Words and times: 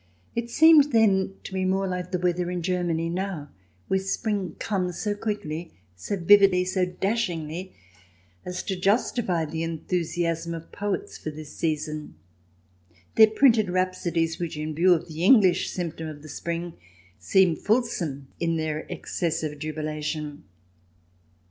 It 0.35 0.49
seemed 0.49 0.93
then 0.93 1.35
to 1.43 1.53
be 1.53 1.63
more 1.63 1.87
like 1.87 2.09
the 2.09 2.17
weather 2.17 2.49
in 2.49 2.63
Ger 2.63 2.83
many 2.83 3.07
now, 3.07 3.51
where 3.87 3.99
spring 3.99 4.55
comes 4.57 4.97
so 4.97 5.13
quickly, 5.13 5.73
so 5.95 6.15
vividly, 6.17 6.65
so 6.65 6.87
dashingly, 6.87 7.75
as 8.43 8.63
to 8.63 8.75
justify 8.75 9.45
the 9.45 9.61
enthusiasm 9.61 10.55
of 10.55 10.71
poets 10.71 11.19
for 11.19 11.29
this 11.29 11.55
season; 11.55 12.15
their 13.13 13.27
printed 13.29 13.69
rhapsodies 13.69 14.39
which, 14.39 14.57
in 14.57 14.73
view 14.73 14.93
of 14.95 15.07
the 15.07 15.23
English 15.23 15.69
symptom 15.69 16.07
of 16.07 16.23
the 16.23 16.29
spring, 16.29 16.73
seem 17.19 17.55
fulsome 17.55 18.27
in 18.39 18.57
their 18.57 18.87
excessive 18.89 19.59
jubilation. 19.59 20.45